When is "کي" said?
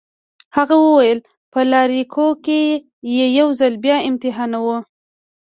2.45-2.61